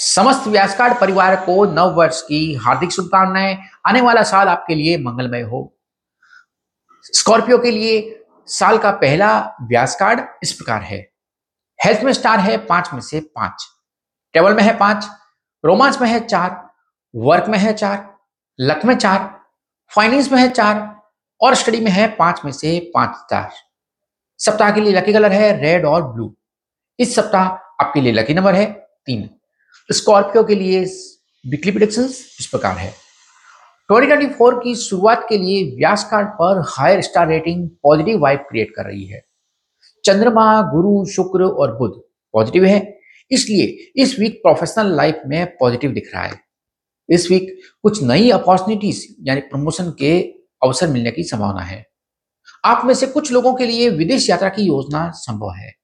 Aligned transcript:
समस्त 0.00 0.46
व्यासकार्ड 0.48 1.00
परिवार 1.00 1.36
को 1.36 1.64
नव 1.64 1.94
वर्ष 1.94 2.22
की 2.22 2.54
हार्दिक 2.54 2.90
शुभकामनाएँ। 2.90 3.58
आने 3.86 4.00
वाला 4.00 4.22
साल 4.22 4.48
आपके 4.48 4.74
लिए 4.74 4.98
मंगलमय 4.98 5.40
हो। 5.40 5.78
स्कॉर्पियो 7.04 7.58
के 7.58 7.70
लिए 7.70 8.24
साल 8.46 8.78
का 8.78 8.90
पहला 8.90 9.56
व्यास 9.62 9.96
कार्ड 9.96 10.20
इस 10.42 10.52
प्रकार 10.52 10.82
है। 10.82 10.98
हेल्थ 11.84 12.02
में 12.02 12.12
स्टार 12.12 12.38
है 12.38 12.56
पाँच 12.58 12.90
में 12.94 13.00
से 13.00 13.20
पाँच। 13.20 13.66
ट्रेवल 14.32 14.54
में 14.54 14.62
है 14.62 14.76
पाँच, 14.78 15.08
रोमांस 15.64 16.00
में 16.00 16.08
है 16.08 16.20
चार, 16.20 16.70
वर्क 17.16 17.48
में 17.48 17.58
है 17.58 17.72
चार, 17.72 18.16
लक 18.60 18.84
में 18.84 18.96
चार, 18.96 19.40
फाइनेंस 19.94 20.32
में 20.32 20.40
है 20.40 20.50
चार 20.50 21.02
और 21.40 21.54
स्टडी 21.54 21.80
में 21.80 21.90
है 21.90 22.08
पाँच 22.08 22.40
में 22.44 22.52
से 22.52 22.78
पाँच 22.94 23.16
स्टार। 23.16 23.50
सप्ताह 24.38 24.70
के 24.70 24.80
लिए 24.80 24.92
लकी 24.92 25.12
कलर 25.12 25.32
है 25.32 25.60
रेड 25.60 25.86
और 25.86 26.02
ब्लू। 26.02 26.34
इस 26.98 27.14
सप्ताह 27.14 27.44
आपके 27.84 28.00
लिए 28.00 28.12
लकी 28.12 28.34
नंबर 28.34 28.54
है 28.54 28.66
तीन। 29.06 29.30
स्कॉर्पियो 29.92 30.44
के 30.44 30.54
लिए 30.54 30.84
वीकली 31.46 31.72
प्रिडिक्शन 31.72 32.04
इस 32.40 32.48
प्रकार 32.50 32.76
है। 32.76 32.94
2024 33.90 34.60
की 34.64 34.74
शुरुआत 34.74 35.26
के 35.28 35.38
लिए 35.38 35.76
व्यास 35.76 36.08
कार्ड 36.10 36.28
पर 36.28 36.64
higher 36.68 37.00
star 37.00 37.28
rating 37.28 37.70
positive 37.82 38.18
vibe 38.18 38.38
create 38.38 38.70
कर 38.76 38.82
रही 38.82 39.04
है। 39.04 39.24
चंद्रमा, 40.04 40.62
गुरु, 40.62 41.06
शुक्र 41.06 41.42
और 41.42 41.76
बुध 41.76 42.02
पॉजिटिव 42.32 42.64
है, 42.64 43.00
इसलिए 43.30 43.92
इस 44.02 44.18
वीक 44.18 44.36
प्रोफेशनल 44.36 44.96
लाइफ 44.96 45.20
में 45.26 45.56
पॉजिटिव 45.56 45.92
दिख 45.92 46.10
रहा 46.14 46.24
है। 46.24 46.40
इस 47.10 47.30
वीक 47.30 47.58
कुछ 47.82 48.02
नई 48.02 48.30
अपॉर्चुनिटीज़ 48.30 49.06
यानी 49.22 49.40
प्रमोशन 49.40 49.90
के 49.98 50.20
अवसर 50.62 50.88
मिलने 50.88 51.10
की 51.10 51.24
संभावना 51.24 51.62
है। 51.62 51.86
आप 52.64 52.82
में 52.84 52.94
से 52.94 53.06
कुछ 53.06 53.32
लोगों 53.32 53.54
के 53.54 53.66
लिए 53.66 53.88
विदेश 53.90 54.30
यात्रा 54.30 54.48
की 54.48 54.62
योजना 54.62 55.10
संभव 55.10 55.50
है। 55.50 55.74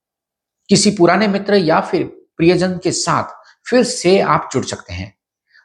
किसी 0.69 0.91
पुराने 0.91 1.29
मित्र 1.29 1.55
या 1.55 1.81
फिर 1.81 2.05
प्रियजन 2.37 2.81
के 2.85 2.91
साथ 2.91 3.44
फिर 3.67 3.83
से 3.83 4.19
आप 4.21 4.49
जुड़ 4.53 4.65
सकते 4.65 4.93
हैं। 4.93 5.13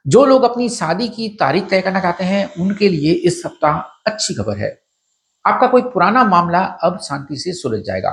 जो 0.06 0.26
लोग 0.26 0.44
अपनी 0.44 0.70
शादी 0.70 1.08
की 1.08 1.28
तारीख 1.30 1.70
तय 1.70 1.82
करना 1.82 2.00
चाहते 2.00 2.24
हैं, 2.24 2.54
उनके 2.54 2.90
लिए 2.90 3.12
इस 3.12 3.42
सप्ताह 3.44 3.78
अच्छी 4.08 4.34
खबर 4.34 4.58
है। 4.58 4.70
आपका 5.46 5.68
कोई 5.68 5.82
पुराना 5.84 6.24
मामला 6.24 6.60
अब 6.60 7.00
शांति 7.00 7.38
से 7.38 7.54
सुलझ 7.54 7.82
जाएगा। 7.84 8.10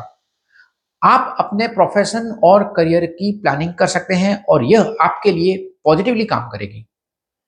आप 1.03 1.37
अपने 1.41 1.67
प्रोफेशन 1.69 2.31
और 2.45 2.65
करियर 2.77 3.07
की 3.07 3.33
प्लानिंग 3.41 3.73
कर 3.75 3.87
सकते 3.87 4.15
हैं 4.15 4.45
और 4.45 4.65
यह 4.65 4.97
आपके 5.01 5.33
लिए 5.33 5.57
पॉजिटिवली 5.85 6.25
काम 6.25 6.49
करेगी। 6.49 6.87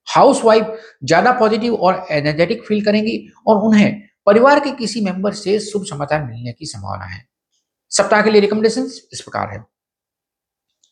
हाउस 0.06 0.44
वाइफ 0.44 0.76
ज़्यादा 1.04 1.32
पॉजिटिव 1.32 1.74
और 1.74 2.06
एनर्जेटिक 2.10 2.62
फील 2.64 2.84
करेंगी 2.84 3.18
और 3.46 3.56
उन्हें 3.56 4.00
परिवार 4.26 4.60
के 4.60 4.70
किसी 4.70 5.00
मेंबर 5.00 5.32
से 5.32 5.58
शुभ 5.60 5.84
समाचार 5.84 6.22
मिलने 6.24 6.52
की 6.52 6.66
संभावना 6.66 7.04
है। 7.04 7.24
सप्ताह 7.92 8.22
के 8.22 8.30
लिए 8.30 8.40
रिकमेंडेशन 8.40 8.82
इस 9.12 9.20
प्रकार 9.20 9.50
है। 9.50 9.64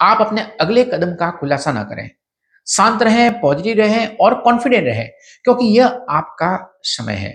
आप 0.01 0.21
अपने 0.21 0.43
अगले 0.61 0.85
कदम 0.85 1.15
का 1.15 1.31
खुलासा 1.31 1.73
ना 1.73 1.83
करें। 1.85 2.11
शांत 2.67 3.03
रहें, 3.03 3.41
पॉजिटिव 3.41 3.77
रहें 3.77 4.17
और 4.17 4.35
कॉन्फिडेंट 4.35 4.87
रहें, 4.87 5.09
क्योंकि 5.45 5.67
यह 5.79 5.87
आपका 6.11 6.81
समय 6.83 7.15
है। 7.15 7.31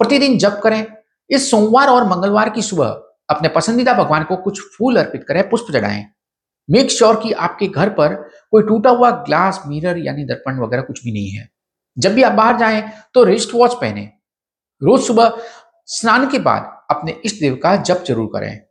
प्रतिदिन 0.00 0.38
जप 0.38 0.60
करें। 0.64 0.84
इस 1.30 1.50
सोमवार 1.50 1.88
और 1.88 2.06
मंगलवार 2.08 2.50
की 2.50 2.62
सुबह 2.62 3.02
अपने 3.30 3.48
पसंदीदा 3.48 3.92
भगवान 3.94 4.24
को 4.24 4.36
कुछ 4.36 4.60
फूल 4.76 4.96
अर्पित 4.96 5.24
करें, 5.24 5.48
पुष्प 5.50 5.72
चढ़ाएँ। 5.72 6.04
मेक 6.68 6.90
श्योर 6.90 7.20
कि 7.20 7.32
आपके 7.32 7.66
घर 7.66 7.88
पर 7.88 8.14
कोई 8.52 8.62
टूटा 8.62 8.90
हुआ 8.90 9.10
ग्लास 9.26 9.62
मिरर 9.66 9.98
यानी 9.98 10.24
दर्पण 10.24 10.58
वगैरह 10.58 10.82
कुछ 10.82 11.04
भी 11.04 11.12
नहीं 11.12 11.30
है। 11.30 11.48
जब 11.96 12.14
भी 12.14 12.22
आप 12.22 12.32
बाहर 12.32 12.56
जाएँ 12.56 12.82
तो 13.14 13.24
रिस्ट 13.24 13.54
वॉच 13.54 13.74
पहने। 13.74 14.10
रोज 14.82 15.00
सुबह 15.00 15.36
स्नान 15.88 16.28
के 16.30 16.38
बाद 16.38 16.72
अपने 16.90 17.12
इष्ट 17.24 17.40
देव 17.40 17.54
का 17.62 17.76
जप 17.76 18.04
ज़रूर 18.08 18.26
करें। 18.26 18.65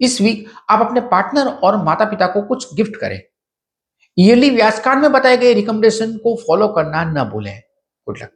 इस 0.00 0.20
वीक 0.20 0.46
आप 0.70 0.86
अपने 0.86 1.00
पार्टनर 1.00 1.46
और 1.46 1.76
माता 1.84 2.04
पिता 2.04 2.26
को 2.26 2.42
कुछ 2.42 2.74
गिफ्ट 2.74 2.96
करें। 2.96 3.20
ईयरली 4.18 4.50
व्यास 4.50 4.80
कार्ड 4.80 5.00
में 5.00 5.12
बताए 5.12 5.36
गए 5.36 5.52
रिकमेंडेशन 5.54 6.16
को 6.16 6.34
फॉलो 6.36 6.68
करना 6.68 7.04
न 7.04 7.28
भूलें। 7.30 7.58
Good 8.06 8.18
luck 8.22 8.30